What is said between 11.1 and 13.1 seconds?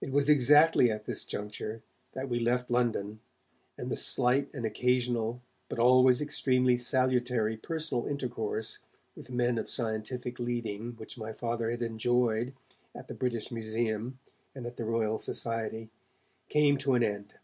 my Father had enjoyed at